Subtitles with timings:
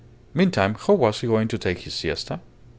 [0.33, 2.39] Meantime, how was he going to take his siesta?